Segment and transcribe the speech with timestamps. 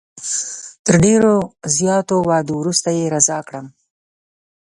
[0.85, 1.35] تر ډېرو
[1.77, 3.65] زیاتو وعدو وروسته یې رضا کړم.